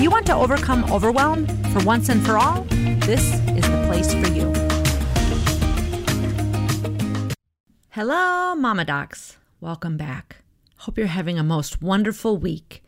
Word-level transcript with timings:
You 0.00 0.08
want 0.08 0.24
to 0.26 0.34
overcome 0.34 0.90
overwhelm 0.90 1.46
for 1.74 1.84
once 1.84 2.08
and 2.08 2.24
for 2.24 2.38
all, 2.38 2.62
this 3.04 3.22
is 3.50 3.68
the 3.68 3.84
place 3.86 4.14
for 4.14 4.28
you. 4.32 4.50
Hello, 7.90 8.54
Mama 8.54 8.86
Docs. 8.86 9.36
Welcome 9.60 9.98
back. 9.98 10.36
Hope 10.78 10.96
you're 10.96 11.06
having 11.06 11.38
a 11.38 11.42
most 11.42 11.82
wonderful 11.82 12.38
week. 12.38 12.82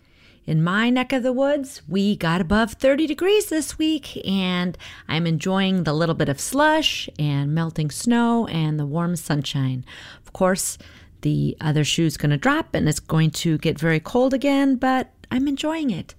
In 0.47 0.65
my 0.65 0.89
neck 0.89 1.13
of 1.13 1.23
the 1.23 1.35
woods, 1.35 1.83
we 1.87 2.17
got 2.17 2.41
above 2.41 2.73
30 2.73 3.07
degrees 3.07 3.51
this 3.51 3.77
week, 3.77 4.19
and 4.27 4.79
I'm 5.07 5.27
enjoying 5.27 5.85
the 5.85 5.93
little 5.93 6.15
bit 6.15 6.31
of 6.31 6.41
slush 6.41 7.11
and 7.19 7.55
melting 7.55 7.91
snow 7.91 8.47
and 8.47 8.81
the 8.81 8.87
warm 8.87 9.17
sunshine. 9.17 9.85
Of 10.25 10.33
course, 10.33 10.79
the 11.21 11.59
other 11.61 11.85
shoe's 11.85 12.17
going 12.17 12.31
to 12.31 12.39
drop 12.39 12.75
and 12.75 12.89
it's 12.89 13.01
going 13.01 13.33
to 13.33 13.59
get 13.59 13.79
very 13.79 14.01
cold 14.01 14.33
again, 14.33 14.77
but 14.77 15.13
I'm 15.31 15.47
enjoying 15.47 15.91
it. 15.91 16.15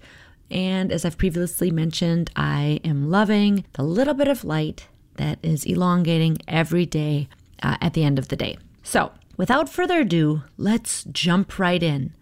And 0.54 0.92
as 0.92 1.04
I've 1.04 1.18
previously 1.18 1.72
mentioned, 1.72 2.30
I 2.36 2.80
am 2.84 3.10
loving 3.10 3.64
the 3.72 3.82
little 3.82 4.14
bit 4.14 4.28
of 4.28 4.44
light 4.44 4.86
that 5.16 5.40
is 5.42 5.64
elongating 5.64 6.38
every 6.46 6.86
day 6.86 7.28
uh, 7.62 7.76
at 7.80 7.94
the 7.94 8.04
end 8.04 8.20
of 8.20 8.28
the 8.28 8.36
day. 8.36 8.56
So, 8.84 9.10
without 9.36 9.68
further 9.68 10.00
ado, 10.00 10.42
let's 10.56 11.04
jump 11.04 11.58
right 11.58 11.82
in. 11.82 12.12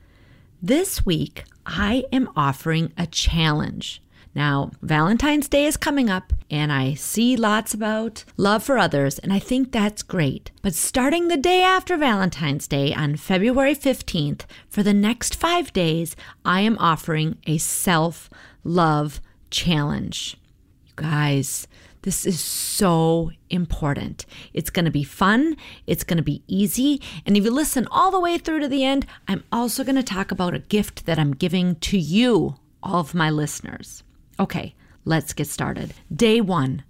This 0.63 1.05
week, 1.05 1.45
I 1.67 2.05
am 2.11 2.31
offering 2.35 2.93
a 2.97 3.07
challenge. 3.07 4.03
Now, 4.35 4.71
Valentine's 4.81 5.49
Day 5.49 5.67
is 5.67 5.77
coming 5.77 6.09
up, 6.09 6.33
and 6.51 6.73
I 6.73 6.95
see 6.95 7.37
lots 7.37 7.75
about 7.75 8.25
love 8.39 8.63
for 8.63 8.79
others, 8.79 9.19
and 9.19 9.31
I 9.31 9.39
think 9.39 9.73
that's 9.73 10.03
great. 10.03 10.51
But 10.63 10.75
starting 10.75 11.29
the 11.29 11.37
day 11.37 11.63
after 11.63 11.99
Valentine's 11.99 12.67
Day 12.67 12.95
on 12.95 13.17
February 13.17 13.75
15th, 13.75 14.43
for 14.71 14.83
the 14.83 14.95
next 14.95 15.35
five 15.35 15.73
days, 15.75 16.17
I 16.47 16.63
am 16.63 16.79
offering 16.79 17.37
a 17.47 17.59
self 17.59 18.31
love 18.65 19.21
challenge. 19.51 20.39
You 20.87 20.95
guys, 20.97 21.69
this 22.01 22.25
is 22.25 22.41
so 22.41 23.33
important. 23.51 24.25
It's 24.55 24.71
going 24.71 24.87
to 24.87 24.91
be 24.91 25.05
fun, 25.05 25.57
it's 25.87 26.05
going 26.05 26.17
to 26.17 26.23
be 26.23 26.43
easy. 26.47 27.03
And 27.27 27.37
if 27.37 27.45
you 27.45 27.51
listen 27.51 27.87
all 27.91 28.11
the 28.11 28.21
way 28.21 28.39
through 28.39 28.61
to 28.61 28.69
the 28.69 28.83
end, 28.83 29.07
I'm 29.29 29.45
also 29.53 29.85
going 29.85 29.97
to 29.97 30.03
talk 30.03 30.31
about 30.31 30.55
a 30.55 30.59
gift 30.59 31.05
that 31.05 31.19
I'm 31.19 31.33
giving 31.33 31.75
to 31.77 31.99
you, 31.99 32.57
all 32.83 33.01
of 33.01 33.15
my 33.15 33.29
listeners. 33.29 34.03
Okay, 34.41 34.75
let's 35.05 35.33
get 35.33 35.47
started. 35.47 35.95
Day 36.15 36.41
one, 36.41 36.85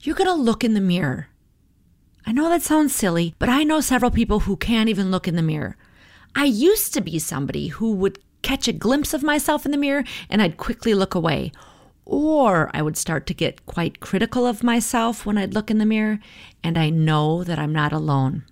you're 0.00 0.16
going 0.16 0.28
to 0.28 0.34
look 0.34 0.62
in 0.64 0.74
the 0.74 0.80
mirror. 0.80 1.28
I 2.26 2.32
know 2.32 2.48
that 2.48 2.62
sounds 2.62 2.94
silly, 2.94 3.34
but 3.38 3.48
I 3.48 3.64
know 3.64 3.80
several 3.80 4.10
people 4.10 4.40
who 4.40 4.56
can't 4.56 4.88
even 4.88 5.10
look 5.10 5.26
in 5.26 5.36
the 5.36 5.42
mirror. 5.42 5.76
I 6.34 6.44
used 6.44 6.92
to 6.94 7.00
be 7.00 7.18
somebody 7.18 7.68
who 7.68 7.92
would 7.92 8.18
catch 8.42 8.68
a 8.68 8.72
glimpse 8.72 9.14
of 9.14 9.22
myself 9.22 9.64
in 9.64 9.72
the 9.72 9.78
mirror 9.78 10.04
and 10.28 10.40
I'd 10.40 10.56
quickly 10.56 10.94
look 10.94 11.14
away. 11.14 11.52
Or 12.04 12.70
I 12.72 12.82
would 12.82 12.96
start 12.96 13.26
to 13.26 13.34
get 13.34 13.66
quite 13.66 14.00
critical 14.00 14.46
of 14.46 14.62
myself 14.62 15.26
when 15.26 15.36
I'd 15.36 15.52
look 15.52 15.70
in 15.70 15.76
the 15.76 15.84
mirror, 15.84 16.18
and 16.64 16.78
I 16.78 16.88
know 16.88 17.44
that 17.44 17.58
I'm 17.58 17.72
not 17.72 17.92
alone. 17.92 18.44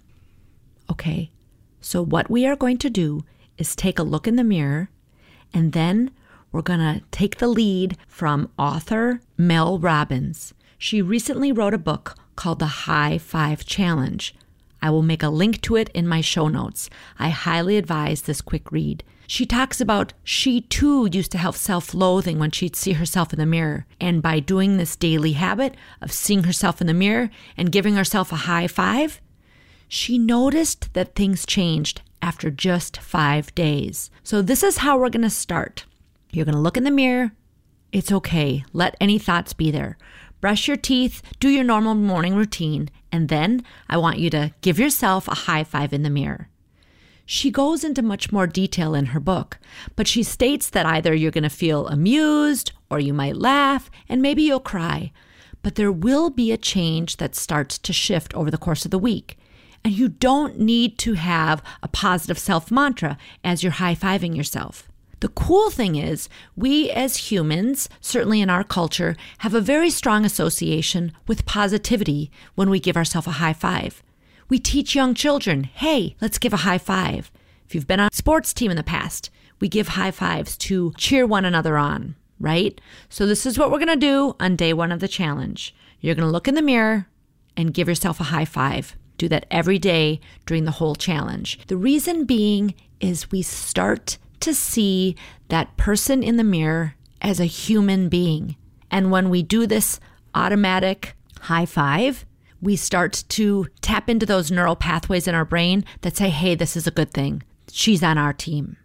Okay, 0.90 1.30
so 1.80 2.02
what 2.02 2.28
we 2.28 2.46
are 2.46 2.56
going 2.56 2.76
to 2.78 2.90
do 2.90 3.24
is 3.56 3.74
take 3.74 3.98
a 3.98 4.02
look 4.02 4.26
in 4.26 4.36
the 4.36 4.44
mirror, 4.44 4.90
and 5.54 5.72
then 5.72 6.10
we're 6.56 6.62
going 6.62 6.80
to 6.80 7.02
take 7.10 7.36
the 7.36 7.46
lead 7.46 7.98
from 8.08 8.50
author 8.58 9.20
Mel 9.36 9.78
Robbins. 9.78 10.54
She 10.78 11.02
recently 11.02 11.52
wrote 11.52 11.74
a 11.74 11.78
book 11.78 12.16
called 12.34 12.60
The 12.60 12.86
High 12.86 13.18
Five 13.18 13.66
Challenge. 13.66 14.34
I 14.80 14.88
will 14.88 15.02
make 15.02 15.22
a 15.22 15.28
link 15.28 15.60
to 15.62 15.76
it 15.76 15.90
in 15.90 16.08
my 16.08 16.22
show 16.22 16.48
notes. 16.48 16.88
I 17.18 17.28
highly 17.28 17.76
advise 17.76 18.22
this 18.22 18.40
quick 18.40 18.72
read. 18.72 19.04
She 19.26 19.44
talks 19.44 19.82
about 19.82 20.14
she 20.24 20.62
too 20.62 21.06
used 21.12 21.30
to 21.32 21.38
have 21.38 21.56
self 21.56 21.92
loathing 21.92 22.38
when 22.38 22.52
she'd 22.52 22.74
see 22.74 22.92
herself 22.94 23.34
in 23.34 23.38
the 23.38 23.44
mirror. 23.44 23.84
And 24.00 24.22
by 24.22 24.40
doing 24.40 24.78
this 24.78 24.96
daily 24.96 25.32
habit 25.32 25.74
of 26.00 26.10
seeing 26.10 26.44
herself 26.44 26.80
in 26.80 26.86
the 26.86 26.94
mirror 26.94 27.28
and 27.58 27.70
giving 27.70 27.96
herself 27.96 28.32
a 28.32 28.46
high 28.46 28.66
five, 28.66 29.20
she 29.88 30.16
noticed 30.16 30.94
that 30.94 31.14
things 31.14 31.44
changed 31.44 32.00
after 32.22 32.50
just 32.50 32.96
five 32.96 33.54
days. 33.54 34.10
So, 34.22 34.40
this 34.40 34.62
is 34.62 34.78
how 34.78 34.96
we're 34.98 35.10
going 35.10 35.20
to 35.20 35.28
start. 35.28 35.84
You're 36.36 36.44
going 36.44 36.54
to 36.54 36.60
look 36.60 36.76
in 36.76 36.84
the 36.84 36.90
mirror. 36.90 37.32
It's 37.92 38.12
okay. 38.12 38.62
Let 38.74 38.94
any 39.00 39.18
thoughts 39.18 39.54
be 39.54 39.70
there. 39.70 39.96
Brush 40.42 40.68
your 40.68 40.76
teeth, 40.76 41.22
do 41.40 41.48
your 41.48 41.64
normal 41.64 41.94
morning 41.94 42.34
routine, 42.34 42.90
and 43.10 43.30
then 43.30 43.64
I 43.88 43.96
want 43.96 44.18
you 44.18 44.28
to 44.28 44.52
give 44.60 44.78
yourself 44.78 45.28
a 45.28 45.34
high 45.34 45.64
five 45.64 45.94
in 45.94 46.02
the 46.02 46.10
mirror. 46.10 46.50
She 47.24 47.50
goes 47.50 47.84
into 47.84 48.02
much 48.02 48.32
more 48.32 48.46
detail 48.46 48.94
in 48.94 49.06
her 49.06 49.18
book, 49.18 49.58
but 49.96 50.06
she 50.06 50.22
states 50.22 50.68
that 50.68 50.84
either 50.84 51.14
you're 51.14 51.30
going 51.30 51.42
to 51.42 51.48
feel 51.48 51.88
amused 51.88 52.72
or 52.90 53.00
you 53.00 53.14
might 53.14 53.38
laugh 53.38 53.90
and 54.06 54.20
maybe 54.20 54.42
you'll 54.42 54.60
cry. 54.60 55.12
But 55.62 55.76
there 55.76 55.90
will 55.90 56.28
be 56.28 56.52
a 56.52 56.58
change 56.58 57.16
that 57.16 57.34
starts 57.34 57.78
to 57.78 57.94
shift 57.94 58.34
over 58.34 58.50
the 58.50 58.58
course 58.58 58.84
of 58.84 58.90
the 58.90 58.98
week. 58.98 59.38
And 59.82 59.94
you 59.94 60.10
don't 60.10 60.60
need 60.60 60.98
to 60.98 61.14
have 61.14 61.62
a 61.82 61.88
positive 61.88 62.38
self 62.38 62.70
mantra 62.70 63.16
as 63.42 63.62
you're 63.62 63.72
high 63.72 63.94
fiving 63.94 64.36
yourself. 64.36 64.86
The 65.26 65.32
cool 65.32 65.70
thing 65.70 65.96
is, 65.96 66.28
we 66.54 66.88
as 66.88 67.32
humans, 67.32 67.88
certainly 68.00 68.40
in 68.40 68.48
our 68.48 68.62
culture, 68.62 69.16
have 69.38 69.54
a 69.54 69.60
very 69.60 69.90
strong 69.90 70.24
association 70.24 71.10
with 71.26 71.44
positivity 71.44 72.30
when 72.54 72.70
we 72.70 72.78
give 72.78 72.96
ourselves 72.96 73.26
a 73.26 73.42
high 73.42 73.52
five. 73.52 74.04
We 74.48 74.60
teach 74.60 74.94
young 74.94 75.14
children, 75.14 75.64
hey, 75.64 76.14
let's 76.20 76.38
give 76.38 76.52
a 76.52 76.58
high 76.58 76.78
five. 76.78 77.32
If 77.66 77.74
you've 77.74 77.88
been 77.88 77.98
on 77.98 78.10
a 78.12 78.14
sports 78.14 78.54
team 78.54 78.70
in 78.70 78.76
the 78.76 78.84
past, 78.84 79.30
we 79.58 79.68
give 79.68 79.88
high 79.88 80.12
fives 80.12 80.56
to 80.58 80.92
cheer 80.96 81.26
one 81.26 81.44
another 81.44 81.76
on, 81.76 82.14
right? 82.38 82.80
So, 83.08 83.26
this 83.26 83.44
is 83.44 83.58
what 83.58 83.72
we're 83.72 83.80
to 83.88 83.96
do 83.96 84.36
on 84.38 84.54
day 84.54 84.72
one 84.72 84.92
of 84.92 85.00
the 85.00 85.08
challenge. 85.08 85.74
You're 85.98 86.14
to 86.28 86.30
look 86.30 86.46
in 86.46 86.54
the 86.54 86.62
mirror 86.62 87.08
and 87.56 87.74
give 87.74 87.88
yourself 87.88 88.20
a 88.20 88.30
high 88.30 88.44
five. 88.44 88.94
Do 89.18 89.28
that 89.30 89.46
every 89.50 89.80
day 89.80 90.20
during 90.46 90.66
the 90.66 90.78
whole 90.78 90.94
challenge. 90.94 91.58
The 91.66 91.76
reason 91.76 92.26
being 92.26 92.74
is 93.00 93.32
we 93.32 93.42
start 93.42 94.18
to 94.40 94.54
see 94.54 95.16
that 95.48 95.76
person 95.76 96.22
in 96.22 96.36
the 96.36 96.44
mirror 96.44 96.94
as 97.20 97.40
a 97.40 97.44
human 97.46 98.08
being. 98.08 98.56
And 98.90 99.10
when 99.10 99.30
we 99.30 99.42
do 99.42 99.66
this 99.66 100.00
automatic 100.34 101.14
high 101.42 101.66
five, 101.66 102.24
we 102.60 102.76
start 102.76 103.24
to 103.28 103.66
tap 103.80 104.08
into 104.08 104.26
those 104.26 104.50
neural 104.50 104.76
pathways 104.76 105.28
in 105.28 105.34
our 105.34 105.44
brain 105.44 105.84
that 106.00 106.16
say, 106.16 106.30
hey, 106.30 106.54
this 106.54 106.76
is 106.76 106.86
a 106.86 106.90
good 106.90 107.12
thing. 107.12 107.42
She's 107.70 108.02
on 108.02 108.18
our 108.18 108.32
team. 108.32 108.76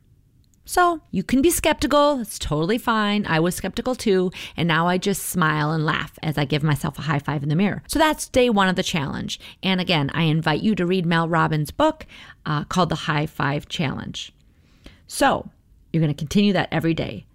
So 0.66 1.02
you 1.12 1.24
can 1.24 1.42
be 1.42 1.50
skeptical. 1.50 2.22
It's 2.22 2.40
totally 2.40 2.78
fine. 2.78 3.26
I 3.26 3.40
was 3.40 3.56
skeptical 3.56 3.96
too. 3.96 4.32
And 4.56 4.68
now 4.68 4.88
I 4.88 4.98
just 4.98 5.24
smile 5.24 5.72
and 5.72 5.86
laugh 5.86 6.18
as 6.22 6.38
I 6.38 6.46
give 6.46 6.64
myself 6.64 6.98
a 6.98 7.04
high 7.04 7.20
five 7.20 7.44
in 7.44 7.50
the 7.50 7.56
mirror. 7.56 7.84
So 7.88 8.00
that's 8.00 8.30
day 8.30 8.50
one 8.50 8.70
of 8.70 8.76
the 8.76 8.84
challenge. 8.84 9.40
And 9.64 9.82
again, 9.82 10.12
I 10.14 10.24
invite 10.24 10.62
you 10.62 10.76
to 10.76 10.86
read 10.86 11.06
Mel 11.06 11.28
Robbins' 11.28 11.72
book 11.72 12.06
uh, 12.46 12.64
called 12.66 12.90
The 12.90 12.96
High 12.96 13.26
Five 13.26 13.68
Challenge. 13.68 14.34
So 15.14 15.50
you're 15.92 16.00
going 16.00 16.14
to 16.14 16.18
continue 16.18 16.54
that 16.54 16.70
every 16.72 16.94
day. 16.94 17.26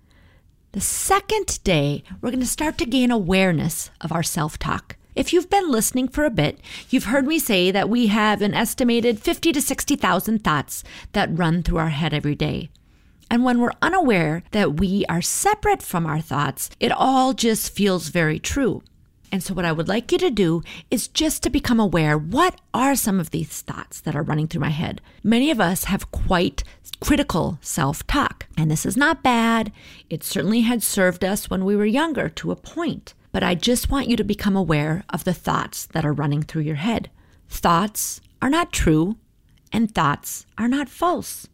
The 0.73 0.81
second 0.81 1.63
day, 1.63 2.05
we're 2.23 2.31
going 2.31 2.41
to 2.41 2.47
start 2.47 2.79
to 2.79 2.87
gain 2.87 3.11
awareness 3.11 3.91
of 4.01 4.13
our 4.13 4.23
self 4.23 4.59
talk. 4.59 4.97
If 5.15 5.35
you've 5.35 5.51
been 5.51 5.71
listening 5.71 6.09
for 6.09 6.25
a 6.25 6.31
bit, 6.31 6.59
you've 6.89 7.05
heard 7.05 7.27
me 7.27 7.39
say 7.39 7.71
that 7.71 7.91
we 7.91 8.07
have 8.07 8.41
an 8.41 8.55
estimated 8.55 9.21
50 9.21 9.53
to 9.53 9.61
60,000 9.61 10.43
thoughts 10.43 10.85
that 11.13 11.39
run 11.39 11.63
through 11.63 11.77
our 11.77 11.91
head 11.91 12.15
every 12.15 12.35
day. 12.35 12.71
And 13.31 13.45
when 13.45 13.61
we're 13.61 13.73
unaware 13.83 14.43
that 14.53 14.81
we 14.81 15.05
are 15.11 15.21
separate 15.21 15.83
from 15.83 16.07
our 16.07 16.23
thoughts, 16.23 16.71
it 16.81 16.93
all 16.93 17.35
just 17.35 17.75
feels 17.75 18.09
very 18.09 18.39
true. 18.39 18.83
And 19.33 19.43
so, 19.43 19.55
what 19.55 19.65
I 19.65 19.73
would 19.73 19.89
like 19.89 20.13
you 20.13 20.19
to 20.19 20.31
do 20.31 20.63
is 20.91 21.09
just 21.09 21.43
to 21.43 21.51
become 21.51 21.81
aware 21.81 22.17
what 22.17 22.61
are 22.73 22.95
some 22.95 23.19
of 23.21 23.31
these 23.31 23.61
thoughts 23.63 24.01
that 24.03 24.15
are 24.17 24.23
running 24.23 24.47
through 24.47 24.61
my 24.61 24.71
head? 24.71 25.01
Many 25.23 25.51
of 25.51 25.61
us 25.61 25.85
have 25.85 26.11
quite 26.13 26.63
critical 27.01 27.59
self 27.61 28.07
talk, 28.07 28.47
and 28.57 28.71
this 28.71 28.87
is 28.87 28.97
not 28.97 29.23
bad. 29.23 29.73
It 30.09 30.23
certainly 30.25 30.61
had 30.63 30.83
served 30.83 31.25
us 31.25 31.51
when 31.51 31.65
we 31.65 31.77
were 31.77 31.87
younger 31.87 32.29
to 32.31 32.53
a 32.53 32.57
point. 32.57 33.15
But 33.33 33.43
I 33.43 33.55
just 33.55 33.91
want 33.91 34.09
you 34.09 34.17
to 34.17 34.25
become 34.25 34.57
aware 34.57 35.05
of 35.11 35.25
the 35.25 35.35
thoughts 35.35 35.87
that 35.87 36.07
are 36.07 36.13
running 36.13 36.43
through 36.43 36.63
your 36.63 36.77
head. 36.77 37.11
Thoughts 37.49 38.21
are 38.41 38.49
not 38.49 38.73
true, 38.73 39.17
and 39.73 39.95
thoughts 39.95 40.47
are 40.57 40.69
not 40.69 40.89
false. 40.89 41.47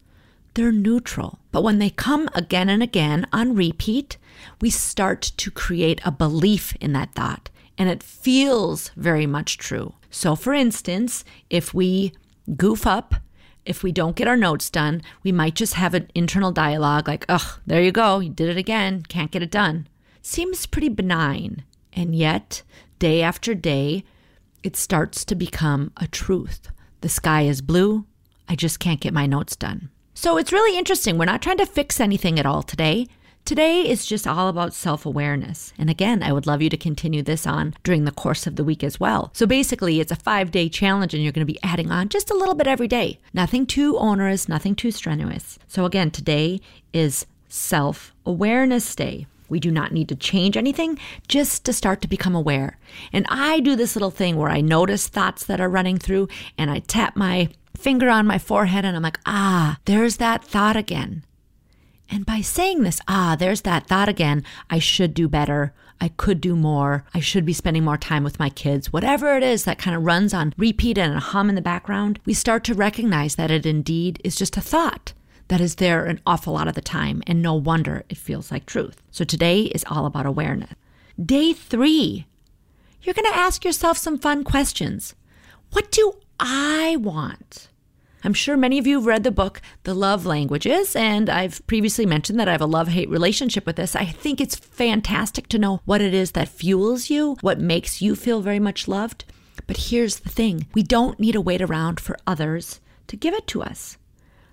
they're 0.54 0.72
neutral. 0.72 1.38
But 1.50 1.62
when 1.62 1.78
they 1.78 1.90
come 1.90 2.28
again 2.34 2.68
and 2.68 2.82
again 2.82 3.26
on 3.32 3.54
repeat, 3.54 4.18
we 4.60 4.70
start 4.70 5.22
to 5.36 5.50
create 5.50 6.00
a 6.04 6.10
belief 6.10 6.76
in 6.80 6.92
that 6.92 7.14
thought, 7.14 7.48
and 7.82 7.90
it 7.90 8.00
feels 8.00 8.90
very 8.90 9.26
much 9.26 9.58
true. 9.58 9.92
So, 10.08 10.36
for 10.36 10.54
instance, 10.54 11.24
if 11.50 11.74
we 11.74 12.12
goof 12.56 12.86
up, 12.86 13.16
if 13.64 13.82
we 13.82 13.90
don't 13.90 14.14
get 14.14 14.28
our 14.28 14.36
notes 14.36 14.70
done, 14.70 15.02
we 15.24 15.32
might 15.32 15.56
just 15.56 15.74
have 15.74 15.92
an 15.92 16.08
internal 16.14 16.52
dialogue 16.52 17.08
like, 17.08 17.26
ugh, 17.28 17.58
there 17.66 17.82
you 17.82 17.90
go, 17.90 18.20
you 18.20 18.30
did 18.30 18.48
it 18.48 18.56
again, 18.56 19.02
can't 19.08 19.32
get 19.32 19.42
it 19.42 19.50
done. 19.50 19.88
Seems 20.22 20.64
pretty 20.64 20.90
benign. 20.90 21.64
And 21.92 22.14
yet, 22.14 22.62
day 23.00 23.20
after 23.20 23.52
day, 23.52 24.04
it 24.62 24.76
starts 24.76 25.24
to 25.24 25.34
become 25.34 25.90
a 25.96 26.06
truth. 26.06 26.70
The 27.00 27.08
sky 27.08 27.42
is 27.42 27.62
blue, 27.62 28.06
I 28.48 28.54
just 28.54 28.78
can't 28.78 29.00
get 29.00 29.12
my 29.12 29.26
notes 29.26 29.56
done. 29.56 29.90
So 30.14 30.36
it's 30.36 30.52
really 30.52 30.78
interesting. 30.78 31.18
We're 31.18 31.24
not 31.24 31.42
trying 31.42 31.58
to 31.58 31.66
fix 31.66 31.98
anything 31.98 32.38
at 32.38 32.46
all 32.46 32.62
today. 32.62 33.08
Today 33.44 33.88
is 33.88 34.06
just 34.06 34.24
all 34.24 34.48
about 34.48 34.72
self 34.72 35.04
awareness. 35.04 35.72
And 35.76 35.90
again, 35.90 36.22
I 36.22 36.32
would 36.32 36.46
love 36.46 36.62
you 36.62 36.70
to 36.70 36.76
continue 36.76 37.22
this 37.22 37.44
on 37.44 37.74
during 37.82 38.04
the 38.04 38.12
course 38.12 38.46
of 38.46 38.54
the 38.54 38.62
week 38.62 38.84
as 38.84 39.00
well. 39.00 39.30
So 39.34 39.46
basically, 39.46 39.98
it's 39.98 40.12
a 40.12 40.16
five 40.16 40.52
day 40.52 40.68
challenge 40.68 41.12
and 41.12 41.22
you're 41.22 41.32
going 41.32 41.46
to 41.46 41.52
be 41.52 41.62
adding 41.62 41.90
on 41.90 42.08
just 42.08 42.30
a 42.30 42.36
little 42.36 42.54
bit 42.54 42.68
every 42.68 42.86
day. 42.86 43.18
Nothing 43.34 43.66
too 43.66 43.98
onerous, 43.98 44.48
nothing 44.48 44.76
too 44.76 44.92
strenuous. 44.92 45.58
So 45.66 45.84
again, 45.84 46.12
today 46.12 46.60
is 46.92 47.26
self 47.48 48.14
awareness 48.24 48.94
day. 48.94 49.26
We 49.48 49.58
do 49.58 49.72
not 49.72 49.92
need 49.92 50.08
to 50.10 50.14
change 50.14 50.56
anything, 50.56 50.98
just 51.26 51.64
to 51.64 51.72
start 51.72 52.00
to 52.02 52.08
become 52.08 52.36
aware. 52.36 52.78
And 53.12 53.26
I 53.28 53.58
do 53.58 53.74
this 53.74 53.96
little 53.96 54.12
thing 54.12 54.36
where 54.36 54.50
I 54.50 54.60
notice 54.60 55.08
thoughts 55.08 55.44
that 55.46 55.60
are 55.60 55.68
running 55.68 55.98
through 55.98 56.28
and 56.56 56.70
I 56.70 56.78
tap 56.78 57.16
my 57.16 57.48
finger 57.76 58.08
on 58.08 58.24
my 58.24 58.38
forehead 58.38 58.84
and 58.84 58.96
I'm 58.96 59.02
like, 59.02 59.18
ah, 59.26 59.78
there's 59.84 60.18
that 60.18 60.44
thought 60.44 60.76
again. 60.76 61.24
And 62.12 62.26
by 62.26 62.42
saying 62.42 62.82
this, 62.82 63.00
ah, 63.08 63.36
there's 63.38 63.62
that 63.62 63.86
thought 63.86 64.10
again, 64.10 64.44
I 64.68 64.78
should 64.78 65.14
do 65.14 65.28
better. 65.28 65.72
I 65.98 66.08
could 66.08 66.42
do 66.42 66.54
more. 66.54 67.06
I 67.14 67.20
should 67.20 67.46
be 67.46 67.54
spending 67.54 67.84
more 67.84 67.96
time 67.96 68.22
with 68.22 68.38
my 68.38 68.50
kids. 68.50 68.92
Whatever 68.92 69.34
it 69.34 69.42
is 69.42 69.64
that 69.64 69.78
kind 69.78 69.96
of 69.96 70.04
runs 70.04 70.34
on 70.34 70.52
repeat 70.58 70.98
and 70.98 71.14
a 71.14 71.20
hum 71.20 71.48
in 71.48 71.54
the 71.54 71.62
background, 71.62 72.20
we 72.26 72.34
start 72.34 72.64
to 72.64 72.74
recognize 72.74 73.36
that 73.36 73.50
it 73.50 73.64
indeed 73.64 74.20
is 74.22 74.36
just 74.36 74.58
a 74.58 74.60
thought 74.60 75.14
that 75.48 75.62
is 75.62 75.76
there 75.76 76.04
an 76.04 76.20
awful 76.26 76.52
lot 76.52 76.68
of 76.68 76.74
the 76.74 76.82
time. 76.82 77.22
And 77.26 77.40
no 77.40 77.54
wonder 77.54 78.04
it 78.10 78.18
feels 78.18 78.52
like 78.52 78.66
truth. 78.66 79.00
So 79.10 79.24
today 79.24 79.62
is 79.62 79.84
all 79.88 80.04
about 80.04 80.26
awareness. 80.26 80.74
Day 81.24 81.54
three, 81.54 82.26
you're 83.00 83.14
going 83.14 83.32
to 83.32 83.38
ask 83.38 83.64
yourself 83.64 83.96
some 83.96 84.18
fun 84.18 84.44
questions. 84.44 85.14
What 85.70 85.90
do 85.90 86.12
I 86.38 86.96
want? 87.00 87.68
I'm 88.24 88.34
sure 88.34 88.56
many 88.56 88.78
of 88.78 88.86
you 88.86 88.98
have 88.98 89.06
read 89.06 89.24
the 89.24 89.32
book, 89.32 89.60
The 89.82 89.94
Love 89.94 90.24
Languages, 90.24 90.94
and 90.94 91.28
I've 91.28 91.66
previously 91.66 92.06
mentioned 92.06 92.38
that 92.38 92.46
I 92.46 92.52
have 92.52 92.60
a 92.60 92.66
love 92.66 92.88
hate 92.88 93.10
relationship 93.10 93.66
with 93.66 93.74
this. 93.74 93.96
I 93.96 94.04
think 94.04 94.40
it's 94.40 94.54
fantastic 94.54 95.48
to 95.48 95.58
know 95.58 95.80
what 95.84 96.00
it 96.00 96.14
is 96.14 96.32
that 96.32 96.48
fuels 96.48 97.10
you, 97.10 97.36
what 97.40 97.58
makes 97.58 98.00
you 98.00 98.14
feel 98.14 98.40
very 98.40 98.60
much 98.60 98.86
loved. 98.86 99.24
But 99.66 99.88
here's 99.88 100.20
the 100.20 100.28
thing 100.28 100.68
we 100.72 100.84
don't 100.84 101.18
need 101.18 101.32
to 101.32 101.40
wait 101.40 101.60
around 101.60 101.98
for 101.98 102.16
others 102.24 102.80
to 103.08 103.16
give 103.16 103.34
it 103.34 103.48
to 103.48 103.62
us. 103.62 103.98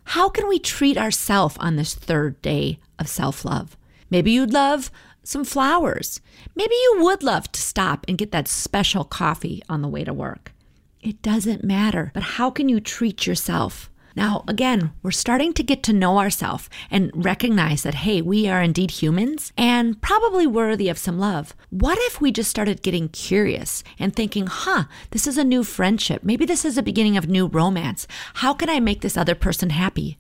How 0.03 0.29
can 0.29 0.47
we 0.47 0.57
treat 0.57 0.97
ourselves 0.97 1.55
on 1.59 1.75
this 1.75 1.93
third 1.93 2.41
day 2.41 2.79
of 2.97 3.07
self 3.07 3.45
love? 3.45 3.77
Maybe 4.09 4.31
you'd 4.31 4.51
love 4.51 4.89
some 5.21 5.45
flowers. 5.45 6.21
Maybe 6.55 6.73
you 6.73 6.97
would 7.01 7.21
love 7.21 7.51
to 7.51 7.61
stop 7.61 8.03
and 8.07 8.17
get 8.17 8.31
that 8.31 8.47
special 8.47 9.03
coffee 9.03 9.61
on 9.69 9.83
the 9.83 9.87
way 9.87 10.03
to 10.03 10.13
work. 10.13 10.53
It 11.01 11.21
doesn't 11.21 11.63
matter. 11.63 12.11
But 12.13 12.23
how 12.23 12.49
can 12.49 12.69
you 12.69 12.79
treat 12.79 13.25
yourself? 13.25 13.89
Now, 14.15 14.43
again, 14.47 14.91
we're 15.01 15.11
starting 15.11 15.53
to 15.53 15.63
get 15.63 15.81
to 15.83 15.93
know 15.93 16.17
ourselves 16.17 16.69
and 16.91 17.11
recognize 17.13 17.83
that, 17.83 17.95
hey, 17.95 18.21
we 18.21 18.49
are 18.49 18.61
indeed 18.61 18.91
humans 18.91 19.53
and 19.55 20.01
probably 20.01 20.45
worthy 20.45 20.89
of 20.89 20.97
some 20.97 21.19
love. 21.19 21.55
What 21.69 21.97
if 22.01 22.19
we 22.19 22.31
just 22.31 22.49
started 22.49 22.81
getting 22.81 23.07
curious 23.09 23.83
and 23.97 24.13
thinking, 24.13 24.47
huh, 24.47 24.85
this 25.11 25.25
is 25.25 25.37
a 25.37 25.43
new 25.43 25.63
friendship. 25.63 26.23
Maybe 26.23 26.45
this 26.45 26.65
is 26.65 26.77
a 26.77 26.83
beginning 26.83 27.15
of 27.17 27.29
new 27.29 27.47
romance. 27.47 28.07
How 28.35 28.53
can 28.53 28.69
I 28.69 28.79
make 28.79 29.01
this 29.01 29.15
other 29.15 29.35
person 29.35 29.69
happy? 29.69 30.17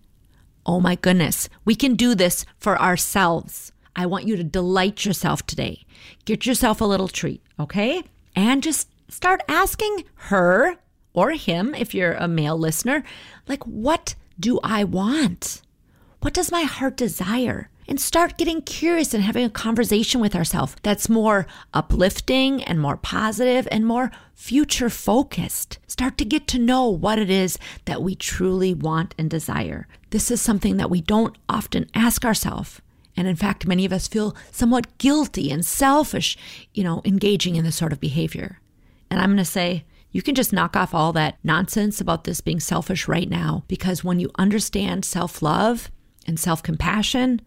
Oh 0.65 0.79
my 0.79 0.95
goodness, 0.95 1.49
we 1.65 1.75
can 1.75 1.95
do 1.95 2.15
this 2.15 2.45
for 2.57 2.79
ourselves. 2.79 3.71
I 3.95 4.05
want 4.05 4.27
you 4.27 4.37
to 4.37 4.43
delight 4.43 5.03
yourself 5.03 5.45
today. 5.45 5.85
Get 6.25 6.45
yourself 6.45 6.79
a 6.79 6.85
little 6.85 7.07
treat, 7.07 7.41
okay? 7.59 8.03
And 8.35 8.63
just 8.63 8.87
start 9.09 9.41
asking 9.47 10.05
her 10.15 10.77
or 11.13 11.31
him, 11.31 11.75
if 11.75 11.93
you're 11.93 12.13
a 12.13 12.27
male 12.27 12.57
listener, 12.57 13.03
like, 13.47 13.63
what 13.63 14.15
do 14.39 14.59
I 14.63 14.83
want? 14.83 15.61
What 16.21 16.33
does 16.33 16.51
my 16.51 16.63
heart 16.63 16.97
desire? 16.97 17.69
And 17.87 17.99
start 17.99 18.37
getting 18.37 18.61
curious 18.61 19.15
and 19.15 19.23
having 19.23 19.43
a 19.43 19.49
conversation 19.49 20.21
with 20.21 20.35
ourselves 20.35 20.75
that's 20.83 21.09
more 21.09 21.47
uplifting 21.73 22.63
and 22.63 22.79
more 22.79 22.97
positive 22.97 23.67
and 23.71 23.83
more 23.83 24.11
future 24.35 24.91
focused. 24.91 25.79
Start 25.87 26.15
to 26.19 26.25
get 26.25 26.47
to 26.49 26.59
know 26.59 26.87
what 26.87 27.17
it 27.17 27.31
is 27.31 27.57
that 27.85 28.03
we 28.03 28.13
truly 28.13 28.75
want 28.75 29.15
and 29.17 29.27
desire. 29.27 29.87
This 30.11 30.29
is 30.29 30.39
something 30.39 30.77
that 30.77 30.91
we 30.91 31.01
don't 31.01 31.35
often 31.49 31.89
ask 31.95 32.23
ourselves. 32.23 32.79
And 33.17 33.27
in 33.27 33.35
fact, 33.35 33.65
many 33.65 33.85
of 33.85 33.91
us 33.91 34.07
feel 34.07 34.35
somewhat 34.51 34.97
guilty 34.99 35.49
and 35.49 35.65
selfish, 35.65 36.37
you 36.73 36.83
know, 36.83 37.01
engaging 37.03 37.55
in 37.55 37.65
this 37.65 37.75
sort 37.75 37.91
of 37.91 37.99
behavior. 37.99 38.59
And 39.09 39.19
I'm 39.19 39.29
going 39.29 39.37
to 39.37 39.45
say, 39.45 39.85
you 40.11 40.21
can 40.21 40.35
just 40.35 40.53
knock 40.53 40.75
off 40.75 40.93
all 40.93 41.13
that 41.13 41.37
nonsense 41.43 42.01
about 42.01 42.23
this 42.23 42.41
being 42.41 42.59
selfish 42.59 43.07
right 43.07 43.29
now 43.29 43.63
because 43.67 44.03
when 44.03 44.19
you 44.19 44.31
understand 44.37 45.05
self 45.05 45.41
love 45.41 45.91
and 46.25 46.39
self 46.39 46.63
compassion, 46.63 47.41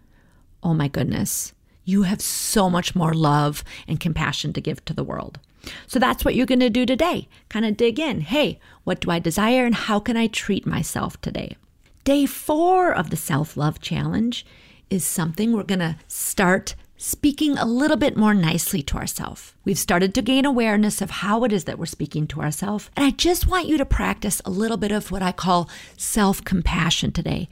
oh 0.62 0.74
my 0.74 0.88
goodness, 0.88 1.52
you 1.84 2.02
have 2.02 2.20
so 2.20 2.70
much 2.70 2.94
more 2.94 3.14
love 3.14 3.64
and 3.88 3.98
compassion 3.98 4.52
to 4.52 4.60
give 4.60 4.84
to 4.84 4.92
the 4.92 5.04
world. 5.04 5.40
So 5.86 5.98
that's 5.98 6.24
what 6.24 6.34
you're 6.34 6.46
going 6.46 6.60
to 6.60 6.70
do 6.70 6.86
today. 6.86 7.28
Kind 7.48 7.64
of 7.64 7.76
dig 7.76 7.98
in. 7.98 8.20
Hey, 8.20 8.58
what 8.84 9.00
do 9.00 9.10
I 9.10 9.18
desire 9.18 9.64
and 9.64 9.74
how 9.74 10.00
can 10.00 10.16
I 10.16 10.26
treat 10.26 10.66
myself 10.66 11.20
today? 11.20 11.56
Day 12.04 12.26
four 12.26 12.92
of 12.92 13.10
the 13.10 13.16
self 13.16 13.56
love 13.56 13.80
challenge 13.80 14.46
is 14.90 15.04
something 15.04 15.52
we're 15.52 15.62
going 15.62 15.78
to 15.78 15.96
start 16.06 16.74
speaking 17.02 17.58
a 17.58 17.64
little 17.64 17.96
bit 17.96 18.16
more 18.16 18.32
nicely 18.32 18.80
to 18.80 18.96
ourselves. 18.96 19.54
We've 19.64 19.78
started 19.78 20.14
to 20.14 20.22
gain 20.22 20.44
awareness 20.44 21.02
of 21.02 21.10
how 21.10 21.42
it 21.42 21.52
is 21.52 21.64
that 21.64 21.76
we're 21.76 21.86
speaking 21.86 22.28
to 22.28 22.40
ourselves. 22.40 22.90
And 22.96 23.04
I 23.04 23.10
just 23.10 23.48
want 23.48 23.66
you 23.66 23.76
to 23.78 23.84
practice 23.84 24.40
a 24.44 24.50
little 24.50 24.76
bit 24.76 24.92
of 24.92 25.10
what 25.10 25.20
I 25.20 25.32
call 25.32 25.68
self 25.96 26.44
compassion 26.44 27.10
today. 27.10 27.48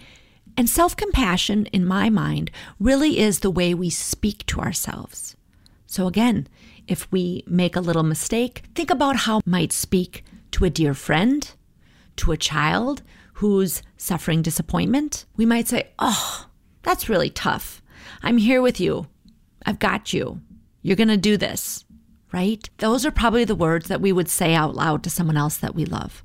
And 0.56 0.70
self 0.70 0.94
compassion, 0.96 1.66
in 1.66 1.84
my 1.84 2.08
mind, 2.10 2.52
really 2.78 3.18
is 3.18 3.40
the 3.40 3.50
way 3.50 3.74
we 3.74 3.90
speak 3.90 4.46
to 4.46 4.60
ourselves. 4.60 5.36
So, 5.84 6.06
again, 6.06 6.46
if 6.86 7.10
we 7.10 7.42
make 7.44 7.74
a 7.74 7.80
little 7.80 8.04
mistake, 8.04 8.62
think 8.76 8.88
about 8.88 9.16
how 9.16 9.40
might 9.44 9.72
speak 9.72 10.24
to 10.52 10.64
a 10.64 10.70
dear 10.70 10.94
friend, 10.94 11.50
to 12.16 12.30
a 12.30 12.36
child 12.36 13.02
who's 13.34 13.82
suffering 13.96 14.42
disappointment. 14.42 15.24
We 15.36 15.44
might 15.44 15.66
say, 15.66 15.88
Oh, 15.98 16.46
that's 16.82 17.08
really 17.08 17.30
tough. 17.30 17.82
I'm 18.22 18.38
here 18.38 18.62
with 18.62 18.78
you. 18.80 19.08
I've 19.66 19.78
got 19.78 20.12
you. 20.12 20.40
You're 20.82 20.96
going 20.96 21.08
to 21.08 21.16
do 21.16 21.36
this, 21.36 21.84
right? 22.32 22.68
Those 22.78 23.04
are 23.04 23.10
probably 23.10 23.44
the 23.44 23.54
words 23.54 23.88
that 23.88 24.00
we 24.00 24.12
would 24.12 24.28
say 24.28 24.54
out 24.54 24.74
loud 24.74 25.02
to 25.04 25.10
someone 25.10 25.36
else 25.36 25.56
that 25.58 25.74
we 25.74 25.84
love. 25.84 26.24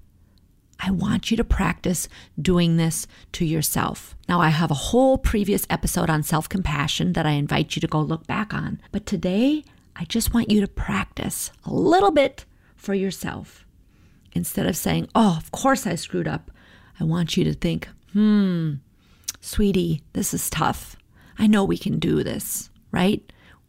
I 0.79 0.91
want 0.91 1.31
you 1.31 1.37
to 1.37 1.43
practice 1.43 2.09
doing 2.39 2.77
this 2.77 3.07
to 3.33 3.45
yourself. 3.45 4.15
Now, 4.27 4.41
I 4.41 4.49
have 4.49 4.71
a 4.71 4.75
whole 4.75 5.17
previous 5.17 5.65
episode 5.69 6.09
on 6.09 6.23
self 6.23 6.49
compassion 6.49 7.13
that 7.13 7.25
I 7.25 7.31
invite 7.31 7.75
you 7.75 7.79
to 7.79 7.87
go 7.87 8.01
look 8.01 8.27
back 8.27 8.53
on. 8.53 8.81
But 8.91 9.05
today, 9.05 9.63
I 9.95 10.03
just 10.05 10.33
want 10.33 10.51
you 10.51 10.61
to 10.61 10.67
practice 10.67 11.51
a 11.63 11.73
little 11.73 12.11
bit 12.11 12.45
for 12.75 12.93
yourself. 12.93 13.65
Instead 14.33 14.65
of 14.65 14.75
saying, 14.75 15.07
oh, 15.15 15.37
of 15.37 15.51
course 15.51 15.87
I 15.87 15.95
screwed 15.95 16.27
up, 16.27 16.51
I 16.99 17.05
want 17.05 17.37
you 17.37 17.45
to 17.45 17.53
think, 17.53 17.87
hmm, 18.11 18.73
sweetie, 19.39 20.01
this 20.11 20.33
is 20.33 20.49
tough. 20.49 20.97
I 21.39 21.47
know 21.47 21.63
we 21.63 21.77
can 21.77 21.99
do 21.99 22.21
this 22.21 22.69
right? 22.95 23.21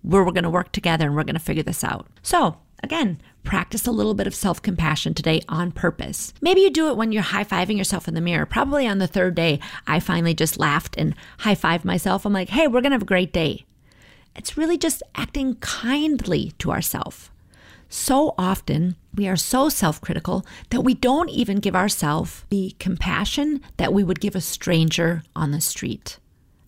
We're, 0.02 0.24
we're 0.24 0.32
going 0.32 0.44
to 0.44 0.50
work 0.50 0.72
together 0.72 1.06
and 1.06 1.16
we're 1.16 1.24
going 1.24 1.34
to 1.34 1.40
figure 1.40 1.64
this 1.64 1.82
out. 1.82 2.06
So, 2.22 2.58
again, 2.82 3.20
practice 3.42 3.86
a 3.86 3.90
little 3.92 4.14
bit 4.14 4.26
of 4.26 4.34
self 4.34 4.62
compassion 4.62 5.12
today 5.12 5.42
on 5.48 5.72
purpose. 5.72 6.32
Maybe 6.40 6.60
you 6.60 6.70
do 6.70 6.88
it 6.88 6.96
when 6.96 7.12
you're 7.12 7.22
high 7.22 7.44
fiving 7.44 7.76
yourself 7.76 8.06
in 8.06 8.14
the 8.14 8.20
mirror. 8.20 8.46
Probably 8.46 8.86
on 8.86 8.98
the 8.98 9.08
third 9.08 9.34
day, 9.34 9.58
I 9.86 10.00
finally 10.00 10.32
just 10.32 10.58
laughed 10.58 10.94
and 10.96 11.14
high 11.40 11.56
fived 11.56 11.84
myself. 11.84 12.24
I'm 12.24 12.32
like, 12.32 12.50
hey, 12.50 12.68
we're 12.68 12.80
going 12.80 12.92
to 12.92 12.96
have 12.96 13.02
a 13.02 13.06
great 13.06 13.32
day. 13.32 13.66
It's 14.36 14.56
really 14.56 14.78
just 14.78 15.02
acting 15.14 15.56
kindly 15.56 16.52
to 16.58 16.70
ourselves. 16.70 17.30
So 17.88 18.34
often, 18.36 18.96
we 19.14 19.28
are 19.28 19.36
so 19.36 19.68
self 19.68 20.00
critical 20.00 20.44
that 20.70 20.82
we 20.82 20.94
don't 20.94 21.30
even 21.30 21.58
give 21.58 21.74
ourselves 21.74 22.44
the 22.50 22.76
compassion 22.78 23.60
that 23.76 23.92
we 23.92 24.04
would 24.04 24.20
give 24.20 24.36
a 24.36 24.40
stranger 24.40 25.22
on 25.34 25.50
the 25.50 25.60
street. 25.60 26.18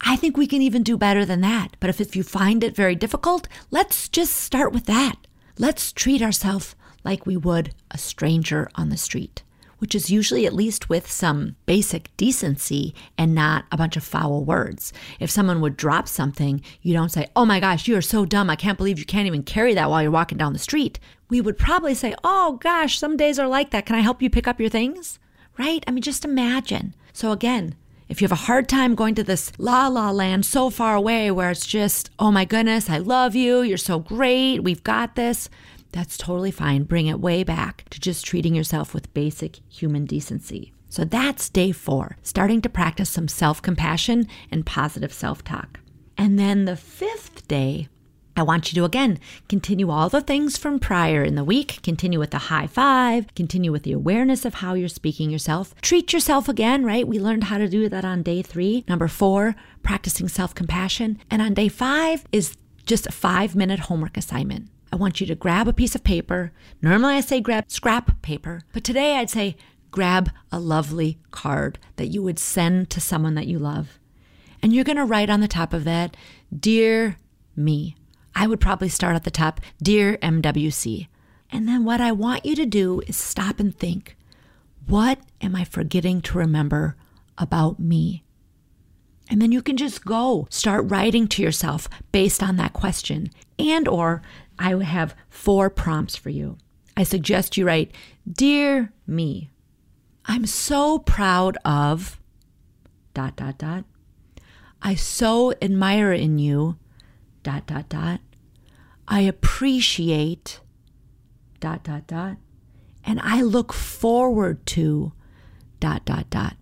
I 0.01 0.17
think 0.17 0.37
we 0.37 0.47
can 0.47 0.63
even 0.63 0.83
do 0.83 0.97
better 0.97 1.25
than 1.25 1.41
that. 1.43 1.77
But 1.81 1.91
if, 1.91 2.01
if 2.01 2.15
you 2.17 2.23
find 2.23 2.63
it 2.65 2.75
very 2.77 2.95
difficult, 2.95 3.49
let's 3.71 4.09
just 4.09 4.35
start 4.37 4.73
with 4.73 4.87
that. 4.87 5.17
Let's 5.59 5.93
treat 5.93 6.23
ourselves 6.23 6.77
like 7.05 7.27
we 7.27 7.37
would 7.37 7.75
a 7.91 7.99
stranger 7.99 8.69
on 8.75 8.91
the 8.91 8.97
street. 8.97 9.43
which 9.79 9.95
is 9.95 10.11
usually 10.11 10.45
at 10.45 10.53
least 10.53 10.89
with 10.89 11.09
some 11.09 11.55
basic 11.65 12.11
decency 12.17 12.93
and 13.17 13.33
not 13.35 13.65
a 13.71 13.77
bunch 13.77 13.97
of 13.97 14.03
foul 14.03 14.45
words. 14.45 14.93
If 15.21 15.31
someone 15.31 15.61
would 15.61 15.77
drop 15.77 16.09
something, 16.09 16.63
you 16.83 16.93
don't 16.93 17.11
say, 17.11 17.29
Oh 17.37 17.45
my 17.47 17.61
gosh, 17.61 17.87
you 17.87 17.97
are 17.97 18.03
so 18.03 18.25
dumb. 18.25 18.51
I 18.51 18.57
can't 18.57 18.77
believe 18.77 18.99
you 18.99 19.05
can't 19.05 19.29
even 19.29 19.45
carry 19.45 19.75
that 19.75 19.89
while 19.89 20.03
you're 20.03 20.11
walking 20.11 20.37
down 20.39 20.53
the 20.53 20.59
street. 20.59 20.99
We 21.31 21.41
would 21.41 21.57
probably 21.59 21.95
say, 21.95 22.15
Oh 22.25 22.59
gosh, 22.61 22.99
some 22.99 23.17
days 23.17 23.39
are 23.39 23.47
like 23.47 23.71
that. 23.71 23.87
Can 23.87 23.95
I 23.95 24.01
help 24.01 24.21
you 24.21 24.29
pick 24.29 24.49
up 24.49 24.59
your 24.59 24.69
things? 24.69 25.21
Right? 25.57 25.85
I 25.87 25.93
mean, 25.93 26.03
just 26.03 26.25
imagine. 26.25 26.95
So 27.13 27.31
again, 27.33 27.77
if 28.09 28.21
you 28.21 28.25
have 28.25 28.33
a 28.33 28.47
hard 28.47 28.69
time 28.69 28.95
going 28.95 29.15
to 29.17 29.25
this 29.25 29.53
la 29.59 29.89
la 29.89 30.11
land 30.11 30.47
so 30.47 30.71
far 30.71 30.95
away 30.95 31.31
where 31.31 31.51
it's 31.51 31.67
just, 31.67 32.11
oh 32.19 32.31
my 32.31 32.45
goodness, 32.45 32.89
I 32.89 32.99
love 32.99 33.35
you, 33.35 33.63
you're 33.63 33.77
so 33.77 33.99
great, 33.99 34.61
we've 34.61 34.83
got 34.83 35.15
this, 35.15 35.51
that's 35.93 36.19
totally 36.19 36.51
fine. 36.51 36.85
Bring 36.85 37.07
it 37.07 37.21
way 37.21 37.45
back 37.45 37.85
to 37.91 38.01
just 38.01 38.25
treating 38.25 38.55
yourself 38.55 38.95
with 38.95 39.13
basic 39.15 39.61
human 39.69 40.07
decency. 40.07 40.73
So 40.91 41.05
that's 41.05 41.49
day 41.49 41.73
four, 41.73 42.17
starting 42.23 42.63
to 42.63 42.69
practice 42.69 43.11
some 43.11 43.29
self 43.29 43.61
compassion 43.61 44.27
and 44.51 44.65
positive 44.65 45.13
self 45.13 45.45
talk. 45.45 45.81
And 46.17 46.39
then 46.39 46.65
the 46.65 46.77
fifth 46.77 47.47
day, 47.47 47.89
I 48.39 48.43
want 48.43 48.73
you 48.73 48.81
to 48.81 48.85
again 48.85 49.19
continue 49.49 49.91
all 49.91 50.09
the 50.09 50.21
things 50.21 50.57
from 50.57 50.79
prior 50.79 51.25
in 51.25 51.35
the 51.35 51.45
week, 51.45 51.81
continue 51.83 52.19
with 52.19 52.31
the 52.31 52.39
high 52.39 52.67
five, 52.67 53.35
continue 53.35 53.73
with 53.73 53.83
the 53.83 53.93
awareness 53.93 54.45
of 54.45 54.55
how 54.55 54.75
you're 54.75 54.89
speaking 54.89 55.31
yourself. 55.31 55.75
Treat 55.81 56.13
yourself 56.13 56.49
again, 56.49 56.85
right? 56.85 57.07
We 57.07 57.19
learned 57.19 57.45
how 57.45 57.59
to 57.59 57.69
do 57.69 57.89
that 57.89 58.05
on 58.05 58.23
day 58.23 58.43
three. 58.43 58.85
Number 58.89 59.09
four, 59.09 59.57
practicing 59.83 60.29
self 60.29 60.55
compassion. 60.55 61.19
And 61.31 61.43
on 61.43 61.55
day 61.55 61.69
five 61.69 62.25
is 62.31 62.57
just 62.87 63.07
a 63.07 63.13
five 63.13 63.57
minute 63.57 63.81
homework 63.81 64.17
assignment. 64.17 64.69
I 64.93 64.97
want 64.97 65.21
you 65.21 65.27
to 65.27 65.35
grab 65.35 65.69
a 65.69 65.73
piece 65.73 65.95
of 65.95 66.05
paper. 66.05 66.53
Normally 66.81 67.15
I 67.15 67.21
say 67.21 67.41
grab 67.41 67.65
scrap 67.69 68.23
paper, 68.23 68.63
but 68.73 68.85
today 68.85 69.17
I'd 69.17 69.31
say 69.31 69.57
grab 69.91 70.31
a 70.51 70.59
lovely 70.59 71.19
card 71.31 71.79
that 71.97 72.07
you 72.07 72.23
would 72.23 72.39
send 72.39 72.89
to 72.91 73.01
someone 73.01 73.35
that 73.35 73.47
you 73.47 73.59
love. 73.59 73.99
And 74.63 74.73
you're 74.73 74.85
going 74.85 74.97
to 74.97 75.05
write 75.05 75.31
on 75.31 75.41
the 75.41 75.49
top 75.49 75.73
of 75.73 75.85
that, 75.85 76.17
Dear 76.57 77.19
me. 77.55 77.97
I 78.41 78.47
would 78.47 78.61
probably 78.61 78.89
start 78.89 79.17
at 79.17 79.25
the 79.25 79.33
top, 79.33 79.61
Dear 79.83 80.17
MWC. 80.19 81.09
And 81.51 81.67
then 81.67 81.85
what 81.85 82.01
I 82.01 82.13
want 82.13 82.47
you 82.47 82.55
to 82.55 82.67
do 82.67 83.03
is 83.09 83.17
stop 83.17 83.59
and 83.59 83.77
think, 83.77 84.17
what 84.87 85.19
am 85.41 85.57
I 85.57 85.65
forgetting 85.65 86.21
to 86.23 86.39
remember 86.39 86.95
about 87.37 87.81
me? 87.81 88.23
And 89.29 89.43
then 89.43 89.51
you 89.51 89.61
can 89.61 89.77
just 89.77 90.05
go 90.05 90.47
start 90.51 90.89
writing 90.89 91.27
to 91.27 91.43
yourself 91.43 91.89
based 92.13 92.41
on 92.41 92.55
that 92.57 92.75
question. 92.75 93.31
And 93.59 93.89
or 93.89 94.23
I 94.57 94.71
have 94.85 95.17
four 95.29 95.69
prompts 95.69 96.15
for 96.15 96.31
you. 96.31 96.59
I 96.97 97.03
suggest 97.03 97.57
you 97.57 97.67
write, 97.67 97.91
Dear 98.31 98.93
me, 99.05 99.51
I'm 100.27 100.47
so 100.47 101.01
proud 101.01 101.59
of 101.65 102.21
dot 103.15 103.35
dot 103.35 103.59
dot. 103.59 103.85
I 104.81 104.95
so 104.95 105.55
admire 105.61 106.13
in 106.13 106.39
you 106.39 106.77
dot 107.43 107.67
dot 107.67 107.89
dot. 107.89 108.21
I 109.11 109.21
appreciate 109.21 110.61
dot 111.61 111.83
dot 111.83 112.07
dot 112.07 112.37
and 113.05 113.19
I 113.23 113.41
look 113.41 113.73
forward 113.73 114.65
to 114.67 115.13
dot 115.81 116.05
dot 116.05 116.29
dot. 116.29 116.57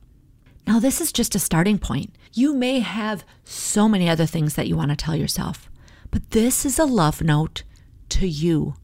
Now 0.65 0.79
this 0.79 1.01
is 1.01 1.13
just 1.13 1.35
a 1.35 1.41
starting 1.41 1.79
point. 1.79 2.15
You 2.33 2.55
may 2.55 2.79
have 2.79 3.25
so 3.45 3.89
many 3.89 4.09
other 4.09 4.27
things 4.27 4.55
that 4.55 4.69
you 4.69 4.77
want 4.77 4.91
to 4.91 4.97
tell 4.97 5.17
yourself, 5.17 5.69
but 6.13 6.31
this 6.31 6.65
is 6.65 6.79
a 6.79 6.85
love 6.85 7.21
note 7.21 7.65
to 8.11 8.29
you. 8.29 8.75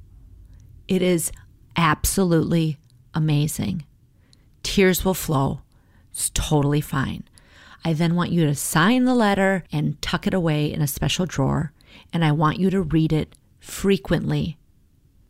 It 0.89 1.01
is 1.01 1.31
absolutely 1.77 2.79
amazing. 3.15 3.85
Tears 4.65 5.05
will 5.05 5.15
flow. 5.15 5.61
It's 6.11 6.31
totally 6.31 6.81
fine. 6.81 7.25
I 7.85 7.93
then 7.93 8.17
want 8.17 8.33
you 8.33 8.45
to 8.47 8.55
sign 8.55 9.05
the 9.05 9.15
letter 9.15 9.65
and 9.71 10.01
tuck 10.03 10.27
it 10.27 10.35
away 10.35 10.73
in 10.73 10.83
a 10.83 10.87
special 10.87 11.27
drawer, 11.27 11.73
and 12.13 12.25
I 12.25 12.33
want 12.33 12.59
you 12.59 12.71
to 12.71 12.83
read 12.83 13.13
it 13.13 13.35
frequently. 13.63 14.59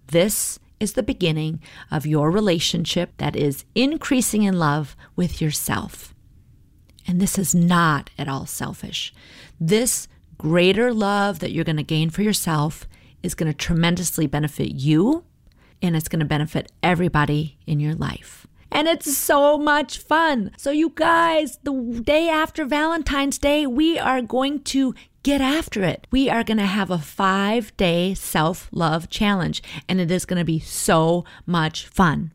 This 0.08 0.58
is 0.80 0.94
the 0.94 1.02
beginning 1.02 1.60
of 1.90 2.06
your 2.06 2.30
relationship 2.30 3.16
that 3.18 3.36
is 3.36 3.64
increasing 3.74 4.42
in 4.42 4.58
love 4.58 4.96
with 5.14 5.40
yourself. 5.40 6.12
And 7.06 7.20
this 7.20 7.38
is 7.38 7.54
not 7.54 8.10
at 8.18 8.28
all 8.28 8.46
selfish. 8.46 9.14
This 9.60 10.08
greater 10.38 10.92
love 10.92 11.38
that 11.38 11.52
you're 11.52 11.64
going 11.64 11.76
to 11.76 11.82
gain 11.82 12.10
for 12.10 12.22
yourself 12.22 12.88
is 13.22 13.34
going 13.34 13.50
to 13.52 13.56
tremendously 13.56 14.26
benefit 14.26 14.72
you 14.72 15.24
and 15.80 15.94
it's 15.94 16.08
going 16.08 16.20
to 16.20 16.26
benefit 16.26 16.72
everybody 16.82 17.58
in 17.66 17.78
your 17.78 17.94
life. 17.94 18.46
And 18.72 18.88
it's 18.88 19.14
so 19.16 19.58
much 19.58 19.98
fun. 19.98 20.50
So, 20.56 20.70
you 20.70 20.92
guys, 20.94 21.58
the 21.62 22.00
day 22.04 22.28
after 22.28 22.64
Valentine's 22.64 23.38
Day, 23.38 23.66
we 23.66 23.98
are 23.98 24.22
going 24.22 24.60
to 24.64 24.94
get 25.22 25.40
after 25.40 25.82
it. 25.82 26.06
We 26.10 26.30
are 26.30 26.42
going 26.42 26.58
to 26.58 26.66
have 26.66 26.90
a 26.90 26.98
five 26.98 27.76
day 27.76 28.14
self 28.14 28.68
love 28.72 29.10
challenge, 29.10 29.62
and 29.88 30.00
it 30.00 30.10
is 30.10 30.24
going 30.24 30.38
to 30.38 30.44
be 30.44 30.58
so 30.58 31.24
much 31.46 31.86
fun. 31.86 32.32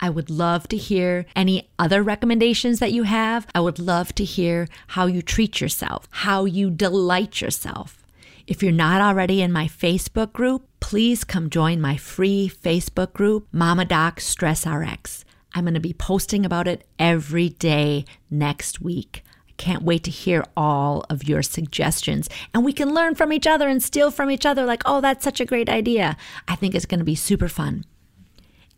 I 0.00 0.10
would 0.10 0.30
love 0.30 0.68
to 0.68 0.76
hear 0.76 1.26
any 1.34 1.68
other 1.78 2.02
recommendations 2.02 2.78
that 2.78 2.92
you 2.92 3.04
have. 3.04 3.46
I 3.54 3.60
would 3.60 3.78
love 3.78 4.14
to 4.16 4.24
hear 4.24 4.68
how 4.88 5.06
you 5.06 5.22
treat 5.22 5.60
yourself, 5.60 6.08
how 6.10 6.44
you 6.44 6.70
delight 6.70 7.40
yourself. 7.40 8.04
If 8.46 8.62
you're 8.62 8.72
not 8.72 9.00
already 9.00 9.42
in 9.42 9.52
my 9.52 9.66
Facebook 9.66 10.32
group, 10.32 10.66
please 10.80 11.24
come 11.24 11.50
join 11.50 11.80
my 11.80 11.96
free 11.96 12.50
Facebook 12.50 13.12
group, 13.12 13.46
Mama 13.52 13.84
Doc 13.84 14.20
Stress 14.20 14.66
RX. 14.66 15.24
I'm 15.54 15.64
going 15.64 15.74
to 15.74 15.80
be 15.80 15.92
posting 15.92 16.44
about 16.44 16.68
it 16.68 16.86
every 16.98 17.48
day 17.48 18.04
next 18.30 18.80
week. 18.80 19.24
I 19.48 19.52
can't 19.56 19.82
wait 19.82 20.04
to 20.04 20.10
hear 20.10 20.44
all 20.56 21.04
of 21.08 21.24
your 21.24 21.42
suggestions. 21.42 22.28
And 22.54 22.64
we 22.64 22.72
can 22.72 22.94
learn 22.94 23.14
from 23.14 23.32
each 23.32 23.46
other 23.46 23.68
and 23.68 23.82
steal 23.82 24.10
from 24.10 24.30
each 24.30 24.46
other, 24.46 24.64
like, 24.64 24.82
oh, 24.84 25.00
that's 25.00 25.24
such 25.24 25.40
a 25.40 25.46
great 25.46 25.68
idea. 25.68 26.16
I 26.46 26.54
think 26.54 26.74
it's 26.74 26.86
going 26.86 27.00
to 27.00 27.04
be 27.04 27.14
super 27.14 27.48
fun. 27.48 27.84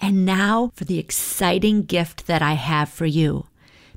And 0.00 0.24
now 0.24 0.72
for 0.74 0.84
the 0.84 0.98
exciting 0.98 1.82
gift 1.82 2.26
that 2.26 2.40
I 2.40 2.54
have 2.54 2.88
for 2.88 3.06
you. 3.06 3.46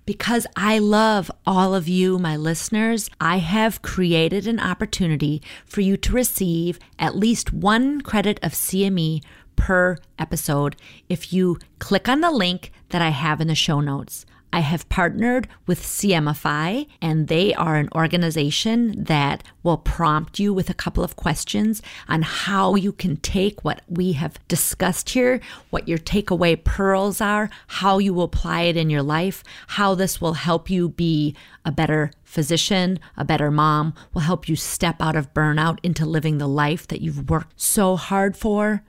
Because 0.05 0.45
I 0.57 0.79
love 0.79 1.31
all 1.45 1.73
of 1.73 1.87
you, 1.87 2.19
my 2.19 2.35
listeners, 2.35 3.09
I 3.21 3.37
have 3.37 3.81
created 3.81 4.47
an 4.47 4.59
opportunity 4.59 5.41
for 5.65 5.79
you 5.79 5.95
to 5.95 6.11
receive 6.11 6.77
at 6.99 7.15
least 7.15 7.53
one 7.53 8.01
credit 8.01 8.37
of 8.43 8.51
CME 8.51 9.23
per 9.55 9.97
episode 10.19 10.75
if 11.09 11.33
you 11.33 11.57
click 11.79 12.07
on 12.07 12.21
the 12.21 12.31
link 12.31 12.71
that 12.89 13.01
I 13.01 13.09
have 13.09 13.41
in 13.41 13.47
the 13.47 13.55
show 13.55 13.79
notes. 13.79 14.25
I 14.53 14.59
have 14.59 14.87
partnered 14.87 15.47
with 15.65 15.81
CMEfy, 15.81 16.87
and 17.01 17.27
they 17.27 17.55
are 17.55 17.77
an 17.77 17.89
organization 17.95 19.03
that 19.05 19.43
will 19.63 19.79
prompt 19.79 20.37
you 20.37 20.53
with 20.53 20.69
a 20.69 20.75
couple 20.75 21.03
of 21.03 21.15
questions 21.15 21.81
on 22.07 22.21
how 22.21 22.75
you 22.75 22.91
can 22.91 23.17
take 23.17 23.65
what 23.65 23.81
we 23.87 24.11
have 24.11 24.37
discussed 24.47 25.09
here, 25.09 25.41
what 25.71 25.87
your 25.87 25.97
takeaway 25.97 26.63
pearls 26.63 27.19
are, 27.19 27.49
how 27.65 27.97
you 27.97 28.13
will 28.13 28.25
apply 28.25 28.61
it 28.61 28.77
in 28.77 28.91
your 28.91 29.01
life, 29.01 29.43
how 29.69 29.95
this 29.95 30.21
will 30.21 30.35
help 30.35 30.69
you 30.69 30.89
be 30.89 31.35
a 31.65 31.71
better 31.71 32.11
physician, 32.23 32.99
a 33.17 33.25
better 33.25 33.49
mom, 33.49 33.95
will 34.13 34.21
help 34.21 34.47
you 34.47 34.55
step 34.55 35.01
out 35.01 35.15
of 35.15 35.33
burnout 35.33 35.79
into 35.81 36.05
living 36.05 36.37
the 36.37 36.47
life 36.47 36.85
that 36.85 37.01
you've 37.01 37.27
worked 37.27 37.59
so 37.59 37.95
hard 37.95 38.37
for. 38.37 38.83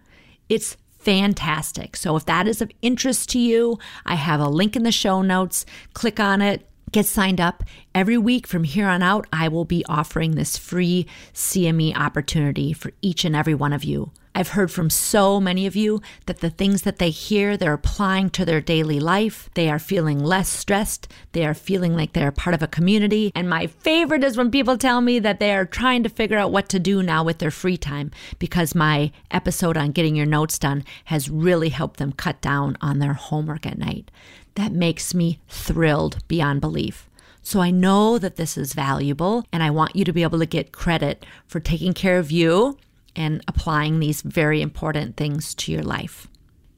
It's 0.48 0.76
fantastic. 0.98 1.96
So 1.96 2.16
if 2.16 2.24
that 2.26 2.48
is 2.48 2.62
of 2.62 2.70
interest 2.82 3.30
to 3.30 3.38
you, 3.38 3.78
I 4.06 4.14
have 4.14 4.40
a 4.40 4.48
link 4.48 4.74
in 4.76 4.82
the 4.82 4.92
show 4.92 5.22
notes. 5.22 5.66
Click 5.92 6.18
on 6.18 6.40
it. 6.40 6.66
Get 6.92 7.06
signed 7.06 7.40
up. 7.40 7.64
Every 7.94 8.16
week 8.16 8.46
from 8.46 8.64
here 8.64 8.86
on 8.86 9.02
out, 9.02 9.26
I 9.32 9.48
will 9.48 9.64
be 9.64 9.84
offering 9.86 10.32
this 10.32 10.56
free 10.56 11.06
CME 11.34 11.96
opportunity 11.96 12.72
for 12.72 12.92
each 13.02 13.24
and 13.24 13.34
every 13.34 13.54
one 13.54 13.72
of 13.72 13.84
you. 13.84 14.12
I've 14.36 14.48
heard 14.48 14.72
from 14.72 14.90
so 14.90 15.40
many 15.40 15.64
of 15.64 15.76
you 15.76 16.02
that 16.26 16.40
the 16.40 16.50
things 16.50 16.82
that 16.82 16.98
they 16.98 17.10
hear, 17.10 17.56
they're 17.56 17.72
applying 17.72 18.30
to 18.30 18.44
their 18.44 18.60
daily 18.60 18.98
life. 18.98 19.48
They 19.54 19.70
are 19.70 19.78
feeling 19.78 20.18
less 20.18 20.48
stressed. 20.48 21.06
They 21.32 21.46
are 21.46 21.54
feeling 21.54 21.94
like 21.94 22.14
they're 22.14 22.32
part 22.32 22.54
of 22.54 22.62
a 22.62 22.66
community. 22.66 23.30
And 23.36 23.48
my 23.48 23.68
favorite 23.68 24.24
is 24.24 24.36
when 24.36 24.50
people 24.50 24.76
tell 24.76 25.00
me 25.00 25.20
that 25.20 25.38
they 25.38 25.54
are 25.54 25.64
trying 25.64 26.02
to 26.02 26.08
figure 26.08 26.36
out 26.36 26.50
what 26.50 26.68
to 26.70 26.80
do 26.80 27.00
now 27.00 27.22
with 27.22 27.38
their 27.38 27.52
free 27.52 27.76
time 27.76 28.10
because 28.40 28.74
my 28.74 29.12
episode 29.30 29.76
on 29.76 29.92
getting 29.92 30.16
your 30.16 30.26
notes 30.26 30.58
done 30.58 30.84
has 31.04 31.30
really 31.30 31.68
helped 31.68 31.98
them 31.98 32.10
cut 32.10 32.40
down 32.40 32.76
on 32.80 32.98
their 32.98 33.12
homework 33.14 33.64
at 33.64 33.78
night. 33.78 34.10
That 34.56 34.72
makes 34.72 35.14
me 35.14 35.38
thrilled 35.48 36.26
beyond 36.26 36.60
belief. 36.60 37.08
So 37.42 37.60
I 37.60 37.70
know 37.70 38.18
that 38.18 38.34
this 38.34 38.56
is 38.56 38.72
valuable 38.72 39.44
and 39.52 39.62
I 39.62 39.70
want 39.70 39.94
you 39.94 40.04
to 40.04 40.12
be 40.12 40.24
able 40.24 40.40
to 40.40 40.46
get 40.46 40.72
credit 40.72 41.24
for 41.46 41.60
taking 41.60 41.92
care 41.92 42.18
of 42.18 42.32
you 42.32 42.78
and 43.16 43.42
applying 43.48 44.00
these 44.00 44.22
very 44.22 44.60
important 44.62 45.16
things 45.16 45.54
to 45.56 45.72
your 45.72 45.82
life. 45.82 46.28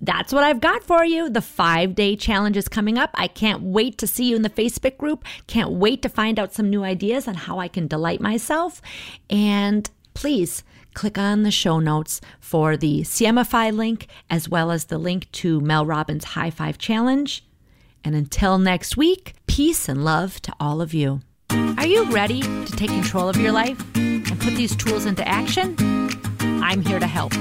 That's 0.01 0.33
what 0.33 0.45
I've 0.45 0.61
got 0.61 0.83
for 0.83 1.05
you. 1.05 1.31
The 1.31 1.41
five 1.41 1.95
day 1.95 2.17
challenge 2.17 2.57
is 2.57 2.69
coming 2.69 2.99
up. 2.99 3.11
I 3.15 3.29
can't 3.29 3.63
wait 3.63 3.99
to 3.99 4.07
see 4.07 4.29
you 4.29 4.37
in 4.37 4.43
the 4.43 4.51
Facebook 4.51 4.99
group. 4.99 5.25
Can't 5.47 5.73
wait 5.73 6.03
to 6.03 6.09
find 6.09 6.39
out 6.39 6.53
some 6.53 6.69
new 6.69 6.85
ideas 6.85 7.27
on 7.27 7.35
how 7.35 7.59
I 7.59 7.69
can 7.69 7.87
delight 7.87 8.21
myself. 8.21 8.83
And 9.31 9.89
please 10.13 10.63
click 10.95 11.19
on 11.19 11.43
the 11.43 11.51
show 11.51 11.79
notes 11.79 12.21
for 12.41 12.77
the 12.77 13.03
CMEfy 13.03 13.75
link 13.75 14.09
as 14.29 14.49
well 14.49 14.71
as 14.71 14.87
the 14.87 14.99
link 14.99 15.31
to 15.33 15.61
Mel 15.61 15.87
Robbins 15.87 16.25
High 16.25 16.51
Five 16.51 16.79
Challenge. 16.79 17.45
And 18.05 18.15
until 18.15 18.59
next 18.59 18.97
week, 18.97 19.35
peace 19.47 19.89
and 19.89 20.05
love 20.05 20.41
to 20.43 20.53
all 20.61 20.81
of 20.81 20.95
you. 20.95 21.21
Are 21.51 21.87
you 21.87 22.05
ready 22.11 22.41
to 22.43 22.73
take 22.77 22.91
control 22.91 23.29
of 23.29 23.37
your 23.37 23.53
life 23.53 23.83
and 23.97 24.41
put 24.41 24.55
these 24.55 24.77
tools 24.77 25.07
into 25.07 25.27
action? 25.27 26.06
I'm 26.63 26.83
here 26.83 26.99
to 26.99 27.07
help. 27.07 27.33